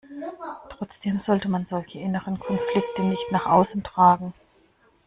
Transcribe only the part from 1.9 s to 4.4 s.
inneren Konflikte nicht nach außen tragen.